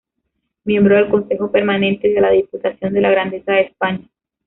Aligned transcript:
Miembro 0.63 0.95
del 0.95 1.09
Consejo 1.09 1.51
Permanente 1.51 2.09
de 2.09 2.19
la 2.19 2.31
Diputación 2.31 2.91
de 2.91 3.01
la 3.01 3.11
Grandeza 3.11 3.51
de 3.51 3.61
España. 3.61 4.09